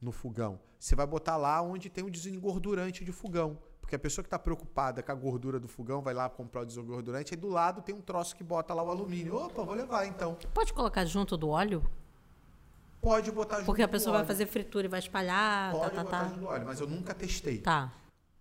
[0.00, 0.60] No fogão.
[0.78, 3.58] Você vai botar lá onde tem o desengordurante de fogão.
[3.88, 6.66] Porque a pessoa que está preocupada com a gordura do fogão vai lá comprar o
[6.66, 9.34] desengordurante, aí do lado tem um troço que bota lá o alumínio.
[9.34, 10.36] Opa, vou levar então.
[10.52, 11.82] Pode colocar junto do óleo?
[13.00, 16.04] Pode botar junto Porque a pessoa vai fazer fritura e vai espalhar, Pode tá, tá,
[16.04, 16.28] botar tá.
[16.28, 17.62] junto do óleo, mas eu nunca testei.
[17.62, 17.90] Tá.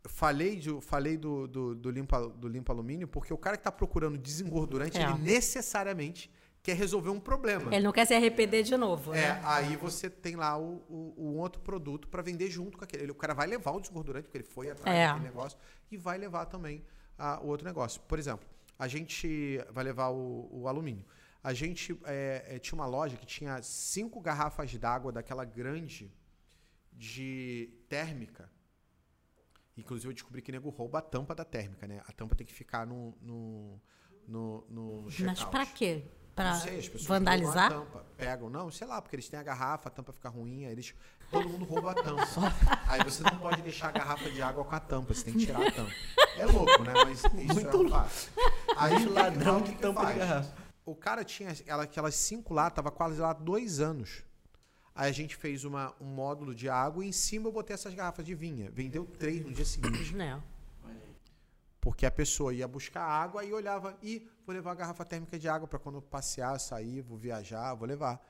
[0.04, 3.72] Falei, de, falei do, do, do limpa, do limpa alumínio porque o cara que está
[3.72, 5.04] procurando desengordurante, É.
[5.04, 6.30] ele necessariamente
[6.68, 7.74] quer resolver um problema.
[7.74, 9.42] Ele não quer se arrepender de novo, É, né?
[9.46, 13.04] aí você tem lá o, o, o outro produto para vender junto com aquele.
[13.04, 15.08] Ele- O cara vai levar o desengordurante, porque ele foi atrás É.
[15.08, 15.58] daquele negócio,
[15.90, 16.84] e vai levar também
[17.42, 18.02] o outro negócio.
[18.02, 18.46] Por exemplo,
[18.78, 21.06] a gente vai levar o, o alumínio.
[21.42, 26.12] A gente é, é, tinha uma loja que tinha cinco garrafas d'água daquela grande
[26.92, 28.52] de térmica.
[29.78, 32.02] Inclusive, eu descobri que nego rouba a tampa da térmica, né?
[32.08, 33.16] A tampa tem que ficar no.
[33.22, 33.80] no,
[34.28, 36.04] no, no Mas pra quê?
[36.44, 37.66] Não pessoas vandalizar?
[37.68, 40.66] a tampa, pegam, não, sei lá, porque eles têm a garrafa, a tampa fica ruim,
[40.66, 40.94] aí eles,
[41.32, 42.24] todo mundo rouba a tampa.
[42.88, 45.46] aí você não pode deixar a garrafa de água com a tampa, você tem que
[45.46, 45.92] tirar a tampa.
[46.38, 46.94] É louco, né?
[47.06, 48.32] Mas isso é um fato.
[48.76, 50.18] Aí o ladrão de tampa de faz?
[50.18, 50.56] garrafa.
[50.86, 54.24] O cara tinha ela- aquelas cinco lá, tava quase lá há dois anos.
[54.96, 57.94] Aí a gente fez uma, um módulo de água e em cima eu botei essas
[57.94, 58.72] garrafas de vinha.
[58.72, 60.16] Vendeu três no dia seguinte.
[60.16, 60.42] Né?
[61.88, 65.48] Porque a pessoa ia buscar água e olhava, e vou levar a garrafa térmica de
[65.48, 68.22] água para quando passear, sair, vou viajar, vou levar.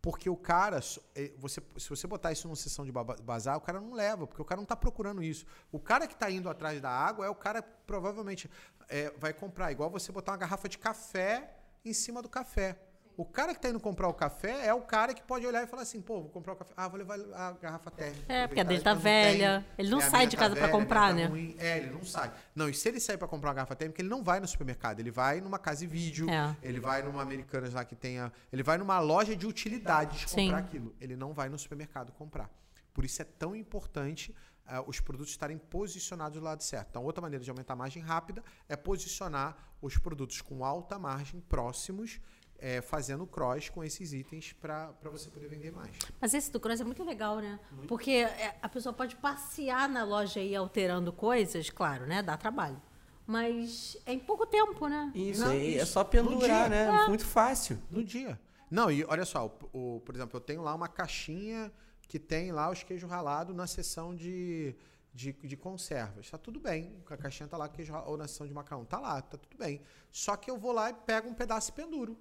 [0.00, 0.78] Porque o cara,
[1.16, 4.40] eh, você, se você botar isso numa sessão de bazar, o cara não leva, porque
[4.40, 5.44] o cara não está procurando isso.
[5.72, 8.48] O cara que está indo atrás da água é o cara que provavelmente
[8.88, 9.72] eh, vai comprar.
[9.72, 11.52] Igual você botar uma garrafa de café
[11.84, 12.78] em cima do café.
[13.20, 15.66] O cara que está indo comprar o café é o cara que pode olhar e
[15.66, 16.72] falar assim, pô, vou comprar o café.
[16.74, 18.32] Ah, vou levar a garrafa térmica.
[18.32, 19.60] É, porque a dele tá velha.
[19.60, 19.74] tenho.
[19.76, 21.26] Ele não É, sai de tá casa pra velha, a minha comprar, tá né?
[21.26, 21.54] ruim.
[21.58, 22.32] É, ele não sai.
[22.54, 25.00] Não, e se ele sair para comprar uma garrafa térmica, ele não vai no supermercado.
[25.00, 26.30] Ele vai numa casa e vídeo.
[26.30, 26.56] É.
[26.62, 28.32] Ele vai numa Americanas lá que tenha.
[28.50, 30.44] Ele vai numa loja de utilidades Sim.
[30.46, 30.94] comprar aquilo.
[30.98, 32.48] Ele não vai no supermercado comprar.
[32.94, 34.34] Por isso é tão importante
[34.66, 36.88] ah, os produtos estarem posicionados do lado certo.
[36.88, 41.40] Então, outra maneira de aumentar a margem rápida é posicionar os produtos com alta margem
[41.40, 42.18] próximos,
[42.60, 45.90] eh, fazendo cross com esses itens para você poder vender mais.
[46.20, 47.58] Mas esse do cross é muito legal, né?
[47.88, 52.22] Porque é, a pessoa pode passear na loja e ir alterando coisas, claro, né?
[52.22, 52.80] Dá trabalho.
[53.26, 55.12] Mas é em pouco tempo, né?
[55.14, 55.92] Isso, Não, aí é isso.
[55.92, 56.90] só pendurar, né?
[57.08, 57.78] Muito fácil.
[57.90, 58.40] No dia.
[58.70, 61.72] Não, e olha só, o, o- por exemplo, eu tenho lá uma caixinha
[62.08, 64.74] que tem lá os queijos ralados na seção de,
[65.14, 66.28] de, de conservas.
[66.28, 66.92] Tá tudo bem.
[67.08, 68.84] A caixinha tá lá, queijo ralado, ou na seção de macarrão.
[68.84, 69.80] Tá lá, tá tudo bem.
[70.10, 72.18] Só que eu vou lá e pego um pedaço e penduro.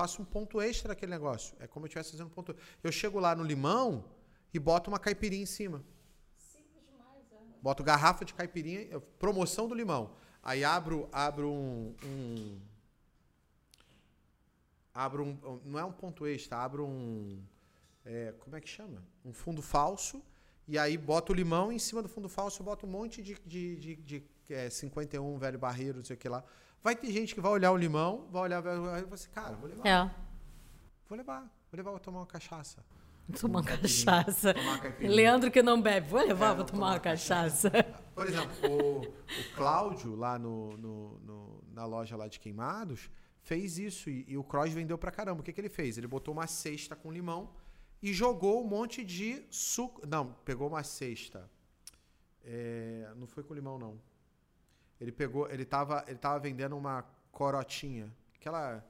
[0.00, 1.54] Faço um ponto extra naquele negócio.
[1.60, 2.56] É como eu estivesse fazendo um ponto.
[2.82, 4.02] Eu chego lá no limão
[4.54, 5.84] e boto uma caipirinha em cima.
[7.60, 10.16] Boto garrafa de caipirinha, promoção do limão.
[10.42, 12.58] Aí abro, abro um, um-
[14.94, 17.38] abro um, não é um ponto extra, abro um,
[18.02, 19.02] é, como é que chama?
[19.22, 20.22] Um fundo falso
[20.66, 23.34] e aí boto o limão e em cima do fundo falso boto um monte de,
[23.44, 26.42] de, de, de é, 51 velho barreiro, não sei o que lá.
[26.82, 29.54] Vai ter gente que vai olhar o limão, vai olhar, vai, vai, vai assim, cara,
[29.56, 30.10] vou levar, É.
[31.08, 31.40] vou levar,
[31.70, 32.84] vou levar, vou tomar uma cachaça.
[33.38, 34.54] Tomar cachaça.
[34.54, 34.80] Tomar.
[35.00, 36.08] Leandro que não bebe.
[36.08, 37.70] Vou levar, É, vou tomar tomar uma cachaça.
[38.14, 43.08] Por exemplo, o, o Cláudio, lá no, no- no- na loja lá de queimados,
[43.42, 45.40] fez isso e, e o Cross vendeu pra caramba.
[45.42, 45.96] O que, que ele fez?
[45.96, 47.50] Ele botou uma cesta com limão
[48.02, 50.04] e jogou um monte de suco.
[50.06, 51.48] Não, pegou uma cesta.
[52.44, 54.00] É, não foi com limão, não.
[55.00, 55.48] Ele pegou.
[55.50, 58.12] Ele tava, ele tava vendendo uma corotinha.
[58.34, 58.84] Aquela,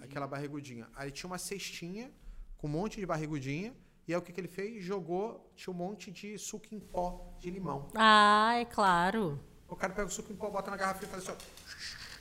[0.00, 0.88] aquela barrigudinha.
[0.94, 2.10] Aí tinha uma cestinha
[2.58, 3.74] com um monte de barrigudinha.
[4.06, 4.84] E aí o que, que ele fez?
[4.84, 7.88] Jogou, tinha um monte de suco em pó de limão.
[7.94, 9.38] Ah, é claro.
[9.68, 11.62] O cara pega o suco em pó, bota na garrafa e faz assim, ó.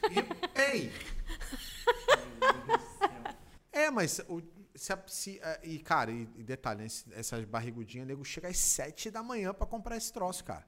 [0.09, 0.91] E, ei!
[3.71, 4.41] É, mas o,
[4.75, 9.09] se, se, a- e cara, e, e detalhe, né, essas barrigudinhas, nego chega às 7
[9.11, 10.65] da manhã pra comprar esse troço, cara.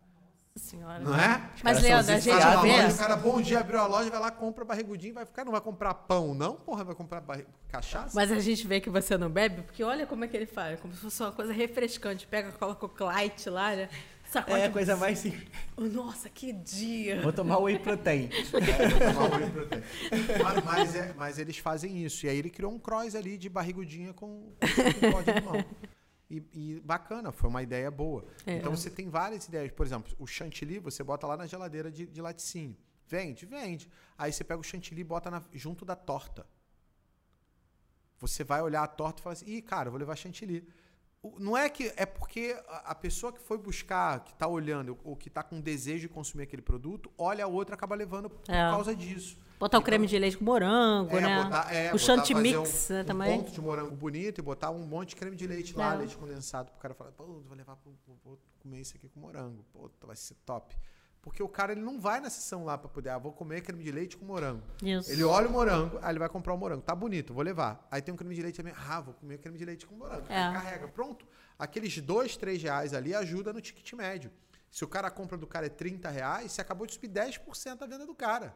[0.56, 1.00] Nossa senhora.
[1.00, 1.50] Não é?
[1.64, 2.44] Mas, Leandro, a gente vê.
[2.78, 5.52] loja, o cara, bom dia, abriu a loja, vai lá, compra barrigudinho, vai ficar, não
[5.52, 6.56] vai comprar pão, não?
[6.56, 8.12] Porra, vai comprar barri- cachaça?
[8.14, 10.80] Mas a gente vê que você não bebe, porque olha como é que ele faz.
[10.80, 12.28] Como se fosse uma coisa refrescante.
[12.28, 13.90] Pega, coloca o Clyde lá, né?
[14.26, 14.60] Sacode.
[14.62, 15.48] É a coisa mais simples.
[15.76, 17.20] Nossa, que dia.
[17.22, 18.30] Vou tomar whey protein.
[18.52, 19.82] Tomar whey protein.
[20.44, 22.26] mas, mas é- mas eles fazem isso.
[22.28, 25.66] E aí ele criou um cross ali de barrigudinha com, com pó de limão.
[26.30, 28.26] E, e bacana, foi uma ideia boa.
[28.46, 28.58] É.
[28.58, 29.72] Então você tem várias ideias.
[29.72, 32.76] Por exemplo, o chantilly você bota lá na geladeira de, de laticínio.
[33.08, 33.46] Vende?
[33.46, 33.90] Vende.
[34.18, 36.46] Aí você pega o chantilly e bota na- junto da torta.
[38.20, 40.68] Você vai olhar a torta e fala assim, ih, cara, vou levar chantilly.
[41.22, 44.98] O- Não é que é porque a a pessoa que foi buscar, que está olhando,
[45.04, 48.30] ou que está com desejo de consumir aquele produto, olha a outra e acaba levando
[48.30, 48.70] por É.
[48.72, 49.38] causa disso.
[49.64, 51.44] Botar o creme de leite com morango, é, né?
[51.44, 53.38] botar- é, o botar- chantilly fazer mix, um, né, um também.
[53.40, 55.98] ponto de morango bonito e botar um monte de creme de leite lá, É.
[56.00, 57.96] leite condensado, pro cara falar, pô, vou levar pro,
[58.26, 59.64] vou comer isso aqui com morango.
[59.72, 60.78] Pô, vai ser top.
[61.22, 63.82] Porque o cara ele não vai na sessão lá para poder, ah, vou comer creme
[63.86, 64.62] de leite com morango.
[64.84, 65.10] Isso.
[65.10, 66.82] Ele olha o morango, aí ele vai comprar o morango.
[66.82, 67.88] Tá bonito, vou levar.
[67.90, 68.74] Aí tem um creme de leite também.
[68.90, 70.26] Ah, vou comer creme de leite com morango.
[70.28, 70.44] É.
[70.44, 70.90] Aí carrega.
[70.90, 71.26] Pronto.
[71.58, 74.30] Aqueles dois, três reais ali ajuda no ticket médio.
[74.70, 77.86] Se o cara compra do cara é 30 reais, você acabou de subir 10% a
[77.86, 78.54] venda do cara.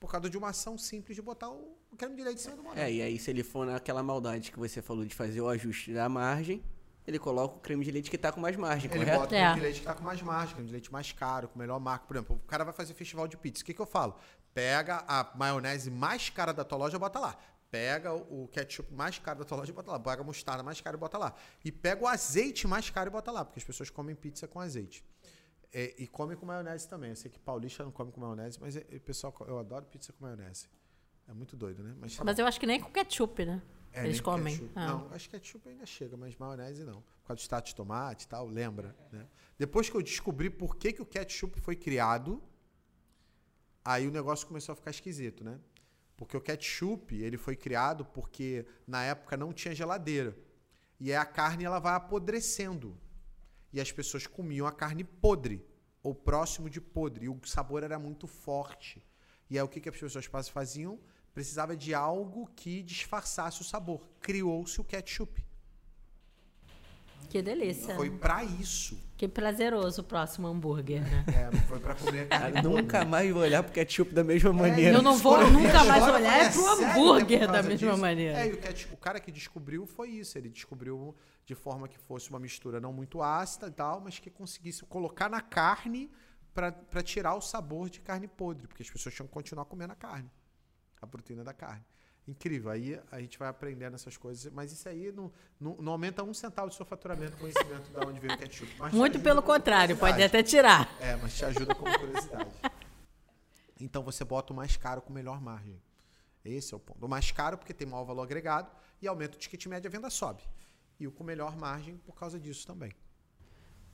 [0.00, 2.62] Por causa de uma ação simples de botar o creme de leite em cima do
[2.62, 2.80] morango.
[2.80, 5.92] É, e aí se ele for naquela maldade que você falou de fazer o ajuste
[5.92, 6.62] da margem,
[7.06, 9.20] ele coloca o creme de leite que tá com mais margem, Ele correto?
[9.20, 9.40] bota o É.
[9.40, 11.80] creme de leite que tá com mais margem, creme de leite mais caro, com melhor
[11.80, 12.06] marca.
[12.06, 13.62] Por exemplo, o cara vai fazer festival de pizza.
[13.62, 14.14] O que, que eu falo?
[14.54, 17.36] Pega a maionese mais cara da tua loja e bota lá.
[17.70, 19.98] Pega o o ketchup mais caro da tua loja e bota lá.
[19.98, 21.34] Pega a mostarda mais cara e bota lá.
[21.64, 24.60] E pega o azeite mais caro e bota lá, porque as pessoas comem pizza com
[24.60, 25.04] azeite.
[25.72, 27.10] É, e come com maionese também.
[27.10, 30.12] Eu sei que paulista não come com maionese, mas é, é, pessoal, eu adoro pizza
[30.12, 30.66] com maionese.
[31.28, 31.94] É muito doido, né?
[32.00, 33.62] Mas, Mas eu acho que nem com ketchup, né?
[33.92, 34.70] É, Eles comem.
[34.74, 34.86] Ah.
[34.86, 37.02] Não, acho que ketchup ainda chega, mas maionese não.
[37.02, 39.26] Por causa do status de tomate e tal, lembra, né?
[39.58, 42.42] Depois que eu descobri por que, que o ketchup foi criado,
[43.84, 45.58] aí o negócio começou a ficar esquisito, né?
[46.16, 50.36] Porque o ketchup, ele foi criado porque na época não tinha geladeira.
[50.98, 52.98] E aí a carne ela vai apodrecendo.
[53.72, 55.64] E as pessoas comiam a carne podre,
[56.02, 59.04] ou próximo de podre, e o sabor era muito forte.
[59.50, 60.98] E aí o que, que as pessoas faz- faziam?
[61.34, 64.08] Precisava de algo que disfarçasse o sabor.
[64.20, 65.44] Criou-se o ketchup.
[67.28, 67.94] Que delícia.
[67.94, 68.98] Foi pra isso.
[69.16, 71.24] Que prazeroso o próximo hambúrguer, né?
[71.34, 74.52] É, não foi pra comer carne nunca mais vou olhar pro ketchup da mesma É,
[74.52, 74.96] maneira.
[74.96, 77.88] eu não vou nunca a mais olhar falei, é pro que é hambúrguer da mesma
[77.90, 78.00] disso?
[78.00, 78.38] maneira.
[78.38, 80.38] É, e o, ketchup- o cara que descobriu foi isso.
[80.38, 81.14] Ele descobriu
[81.44, 85.28] de forma que fosse uma mistura não muito ácida e tal, mas que conseguisse colocar
[85.28, 86.10] na carne
[86.54, 89.96] pra tirar o sabor de carne podre, porque as pessoas tinham que continuar comendo a
[89.96, 90.30] carne,
[91.00, 91.84] a proteína da carne.
[92.28, 92.70] Incrível.
[92.70, 96.34] Aí a gente vai aprendendo essas coisas, mas isso aí não, não, não aumenta um
[96.34, 98.70] centavo do seu faturamento, conhecimento de onde veio o ketchup.
[98.78, 100.94] mas Muito pelo contrário, pode até tirar.
[101.00, 102.50] É, mas te ajuda como curiosidade.
[103.80, 105.80] Então você bota o mais caro com melhor margem.
[106.44, 107.06] Esse é o ponto.
[107.06, 110.10] O mais caro porque tem maior valor agregado e aumenta o ticket médio, a venda
[110.10, 110.42] sobe.
[111.00, 112.92] E o com melhor margem por causa disso também.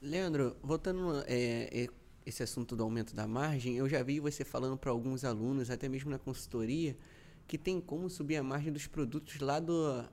[0.03, 1.89] Leandro, voltando é, é,
[2.27, 5.89] esse assunto do aumento da margem, eu já vi você falando para alguns alunos, até
[5.89, 6.97] mesmo na consultoria,
[7.47, 10.05] que tem como subir a margem dos produtos lá do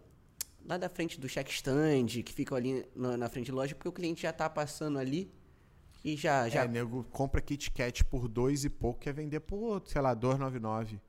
[0.66, 3.90] lá da frente do check stand, que ficam ali na, na frente da loja, porque
[3.90, 5.32] o cliente já está passando ali
[6.04, 9.82] e já já É, nego compra Kit Kat por dois e pouco, quer vender por,
[9.88, 11.00] sei lá, 2,99,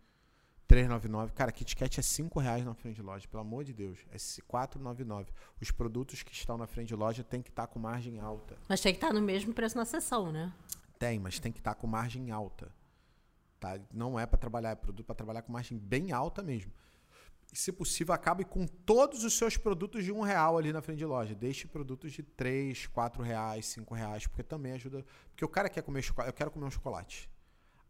[0.69, 1.33] 3,99.
[1.33, 3.99] Cara, Kit Kat é 5 reais na frente de loja, pelo amor de Deus.
[4.11, 5.27] É 4,99.
[5.61, 8.57] Os produtos que estão na frente de loja têm que estar com margem alta.
[8.69, 10.53] Mas tem que estar no mesmo preço na sessão, né?
[10.99, 12.73] Tem, mas tem que estar com margem alta.
[13.63, 13.79] Tá?
[13.93, 16.73] Não é para trabalhar, é produto para trabalhar com margem bem alta mesmo.
[17.53, 20.99] E, se possível, acabe com todos os seus produtos de um real ali na frente
[20.99, 21.33] de loja.
[21.33, 25.05] Deixe produtos de três, quatro reais, cinco reais, porque também ajuda.
[25.31, 27.31] Porque o cara quer comer chocolate, eu quero comer um chocolate.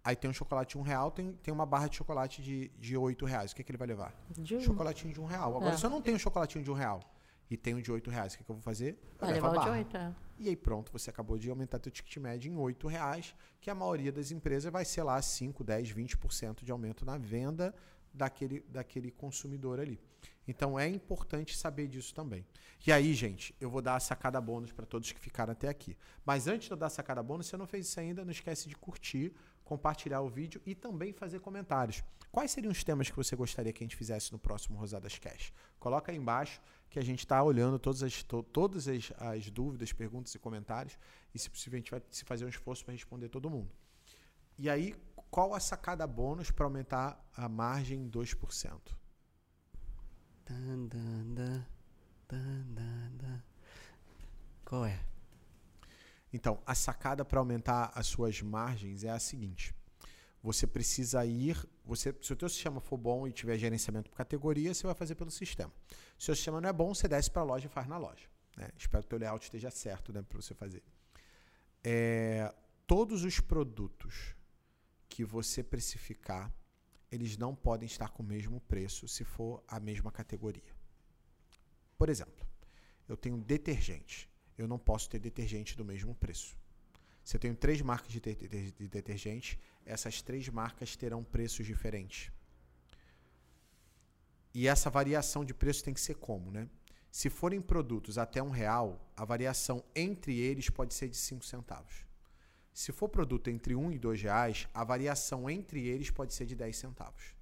[0.04, 2.94] Aí tem um chocolate de um real, tem, tem uma barra de chocolate de, de
[2.94, 3.52] oito reais.
[3.52, 4.12] O que, que ele vai levar?
[4.28, 4.60] De um.
[4.60, 5.56] Chocolatinho de um real.
[5.56, 5.78] Agora, É.
[5.78, 7.00] se eu não tenho um chocolatinho de um real
[7.48, 8.98] e tenho de oito reais, o que, que eu vou fazer?
[9.14, 10.12] Eu Vai levar o de oito, é.
[10.42, 13.74] E aí pronto, você acabou de aumentar teu ticket médio em R$ 8,00, que a
[13.76, 17.72] maioria das empresas vai ser lá 5, 10, 20% de aumento na venda
[18.12, 20.00] daquele, daquele consumidor ali.
[20.48, 22.44] Então é importante saber disso também.
[22.84, 25.96] E aí, gente, eu vou dar a sacada bônus para todos que ficaram até aqui.
[26.24, 28.32] Mas antes de eu dar a sacada bônus, se você não fez isso ainda, não
[28.32, 32.02] esquece de curtir, compartilhar o vídeo e também fazer comentários.
[32.32, 35.52] Quais seriam os temas que você gostaria que a gente fizesse no próximo Rosadas Cash?
[35.78, 36.60] Coloca aí embaixo
[36.92, 40.98] que a gente está olhando todas, as, to- todas as, as dúvidas, perguntas e comentários.
[41.34, 43.70] E, se possível, a gente vai se fazer um esforço para responder todo mundo.
[44.58, 44.94] E aí,
[45.30, 48.78] qual a sacada bônus para aumentar a margem em 2%?
[50.44, 51.64] Dan, dan, dan,
[52.28, 53.42] dan, dan.
[54.66, 55.00] Qual é?
[56.30, 59.74] Então, a sacada para aumentar as suas margens é a seguinte:
[60.42, 64.74] você precisa ir, você, se o teu sistema for bom e tiver gerenciamento por categoria,
[64.74, 65.72] você vai fazer pelo sistema.
[66.18, 68.26] Se o sistema não é bom, você desce para a loja e faz na loja.
[68.56, 68.68] Né?
[68.76, 70.82] Espero que o teu layout esteja certo né, para você fazer.
[71.84, 72.52] É,
[72.86, 74.34] todos os produtos
[75.08, 76.52] que você precificar,
[77.10, 80.74] eles não podem estar com o mesmo preço se for a mesma categoria.
[81.96, 82.46] Por exemplo,
[83.08, 86.56] eu tenho detergente eu não posso ter detergente do mesmo preço.
[87.24, 91.66] Se eu tenho três marcas de, de, de, de detergente, essas três marcas terão preços
[91.66, 92.32] diferentes.
[94.54, 96.68] E essa variação de preço tem que ser como, né?
[97.10, 102.06] Se forem produtos até um real, a variação entre eles pode ser de 5 centavos.
[102.72, 106.46] Se for produto entre 1 um e 2 reais, a variação entre eles pode ser
[106.46, 107.34] de 10 centavos.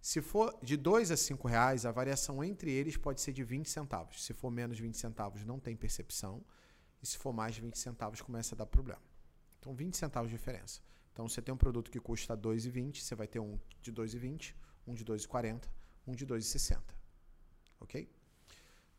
[0.00, 3.68] Se for de 2 a 5 reais, a variação entre eles pode ser de 20
[3.68, 4.24] centavos.
[4.24, 6.44] Se for menos 20 centavos, não tem percepção.
[7.02, 9.02] E se for mais de 20 centavos, começa a dar problema.
[9.58, 10.80] Então, 20 centavos de diferença.
[11.12, 14.54] Então, você tem um produto que custa 2,20, você vai ter um de 2,20,
[14.86, 15.68] um de 2,40,
[16.06, 16.80] um de 2,60.
[17.80, 18.08] Ok?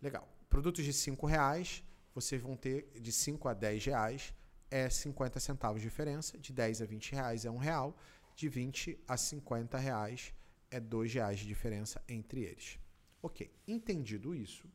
[0.02, 0.28] Legal.
[0.50, 4.34] Produtos de 5 reais, vocês vão ter de 5 a 10 reais,
[4.70, 6.38] é 50 centavos de diferença.
[6.38, 7.96] De 10 a 20 reais é 1 real.
[8.36, 10.34] De 20 a 50 reais
[10.72, 12.80] é dois reais de diferença entre eles.
[13.22, 14.68] Ok, entendido isso,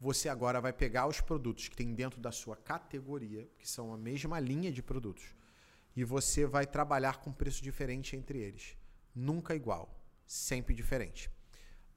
[0.00, 3.98] você agora vai pegar os produtos que tem dentro da sua categoria, que são a
[3.98, 5.34] mesma linha de produtos,
[5.94, 8.78] e você vai trabalhar com preço diferente entre eles.
[9.14, 11.30] Nunca igual, sempre diferente.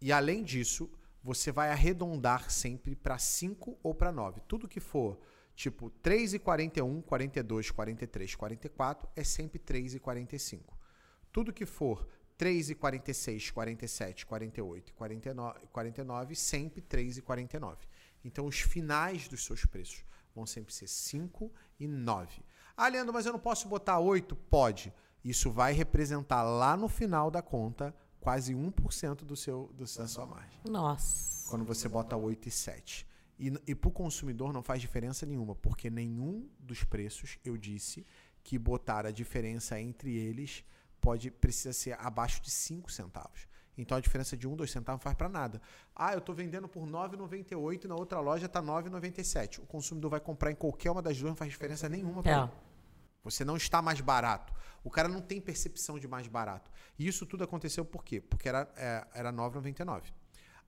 [0.01, 0.91] E além disso,
[1.23, 4.41] você vai arredondar sempre para 5 ou para 9.
[4.41, 5.17] Tudo que for
[5.55, 10.61] tipo 3,41, 42, 43, 44 é sempre 3,45.
[11.31, 12.05] Tudo que for
[12.37, 17.87] 3 e 46, 47, 48 e 49, 49 sempre 3 e 49.
[18.23, 22.43] Então os finais dos seus preços vão sempre ser 5 e 9.
[22.75, 24.35] Ah, Leandro, mas eu não posso botar 8?
[24.35, 24.93] Pode.
[25.23, 30.25] Isso vai representar lá no final da conta quase 1% do seu, do, da sua
[30.25, 30.59] margem.
[30.65, 31.49] Nossa.
[31.49, 33.07] Quando você bota 8 e 7.
[33.37, 38.05] E, e para o consumidor não faz diferença nenhuma, porque nenhum dos preços eu disse
[38.43, 40.63] que botar a diferença entre eles
[41.01, 43.47] pode precisa ser abaixo de 5 centavos.
[43.77, 45.61] Então a diferença de 1, 2 centavos não faz para nada.
[45.95, 49.59] Ah, eu estou vendendo por 9,98 e na outra loja está 9,97.
[49.59, 52.39] O consumidor vai comprar em qualquer uma das duas, não faz diferença nenhuma para é.
[52.43, 52.51] ele.
[53.23, 54.53] Você não está mais barato.
[54.83, 56.69] O cara não tem percepção de mais barato.
[56.99, 58.19] E isso tudo aconteceu por quê?
[58.19, 60.11] Porque era, é, era 9,99.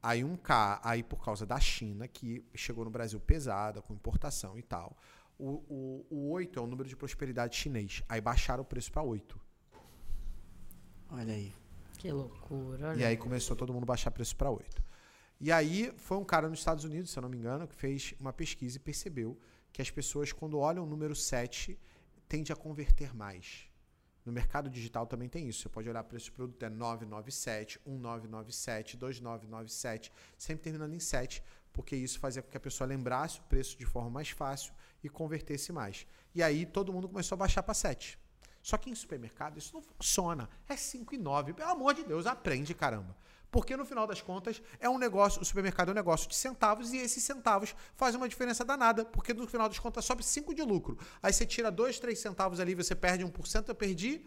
[0.01, 4.57] Aí um K, aí por causa da China, que chegou no Brasil pesada, com importação
[4.57, 4.97] e tal.
[5.37, 8.03] O, o, o 8 é o número de prosperidade chinês.
[8.07, 9.39] Aí baixaram o preço para 8.
[11.09, 11.64] Olha aí.
[11.97, 12.89] Que loucura.
[12.89, 14.83] Olha e aí começou todo mundo baixar preço para 8.
[15.39, 18.13] E aí foi um cara nos Estados Unidos, se eu não me engano, que fez
[18.19, 19.37] uma pesquisa e percebeu
[19.71, 21.77] que as pessoas, quando olham o número 7,
[22.27, 23.69] tende a converter mais.
[24.25, 25.61] No mercado digital também tem isso.
[25.61, 31.95] Você pode olhar preço de produto, é 997, 1997, 2997, sempre terminando em 7, porque
[31.95, 35.71] isso fazia com que a pessoa lembrasse o preço de forma mais fácil e convertesse
[35.71, 36.07] mais.
[36.33, 38.17] E aí todo mundo começou a baixar para 7.
[38.65, 40.49] Só que em supermercado isso não funciona.
[40.67, 41.53] É 5 e 9.
[41.53, 43.15] Pelo amor de Deus, aprende, caramba.
[43.51, 46.91] Porque no final das contas é um negócio, o supermercado é um negócio de centavos
[46.91, 50.63] e esses centavos fazem uma diferença danada, porque no final das contas sobe 5 de
[50.63, 50.97] lucro.
[51.21, 54.25] Aí você tira 2, 3 centavos ali, você perde 1%, eu perdi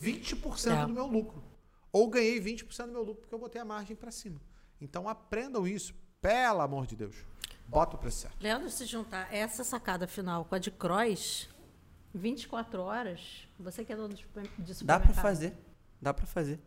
[0.00, 0.86] 20% é.
[0.86, 1.44] do meu lucro.
[1.92, 4.40] Ou ganhei 20% do meu lucro porque eu botei a margem para cima.
[4.80, 7.14] Então aprendam isso, pelo amor de Deus.
[7.68, 8.42] Bota o preço certo.
[8.42, 11.50] Leandro, se juntar essa sacada final com a de Cross,
[12.14, 14.84] 24 horas, você que é dono de supermercado.
[14.84, 15.56] Dá para fazer.
[16.00, 16.60] Dá para fazer.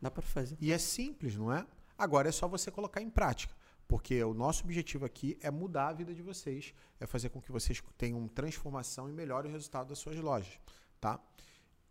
[0.00, 0.56] Dá para fazer.
[0.60, 1.66] E é simples, não é?
[1.98, 3.54] Agora é só você colocar em prática.
[3.86, 7.50] Porque o nosso objetivo aqui é mudar a vida de vocês, é fazer com que
[7.50, 10.60] vocês tenham transformação e melhore o resultado das suas lojas,
[11.00, 11.20] tá?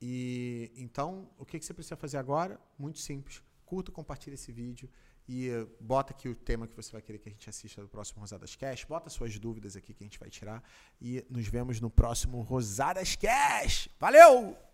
[0.01, 2.57] E então, o que, que você precisa fazer agora?
[2.77, 3.43] Muito simples.
[3.65, 4.89] Curta, compartilhe esse vídeo
[5.31, 8.19] e bota aqui o tema que você vai querer que a gente assista no próximo
[8.19, 8.83] Rosadas Cash.
[8.85, 10.63] Bota suas dúvidas aqui que a gente vai tirar.
[10.99, 13.89] E nos vemos no próximo Rosadas Cash.
[13.99, 14.68] Valeu!